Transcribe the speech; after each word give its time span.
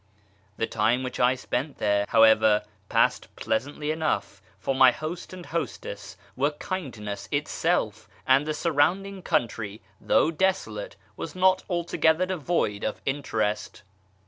The 0.57 0.65
time 0.65 1.03
which 1.03 1.19
I 1.19 1.35
spent 1.35 1.77
there, 1.77 2.05
however, 2.09 2.63
passed 2.89 3.27
pleasantly 3.35 3.91
enough, 3.91 4.41
for 4.57 4.73
my 4.73 4.89
host 4.91 5.31
and 5.31 5.45
hostess 5.45 6.17
were 6.35 6.49
kindness 6.49 7.29
itself, 7.31 8.09
and 8.25 8.47
the 8.47 8.55
surround 8.55 9.05
ing 9.05 9.21
country, 9.21 9.79
though 10.01 10.31
desolate, 10.31 10.95
was 11.15 11.35
not 11.35 11.63
altogether 11.69 12.25
devoid 12.25 12.83
of 12.83 12.99
interest. 13.05 13.83